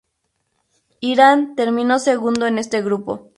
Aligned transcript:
Irán 1.01 1.53
terminó 1.55 1.99
segundo 1.99 2.47
en 2.47 2.57
este 2.57 2.81
grupo. 2.81 3.29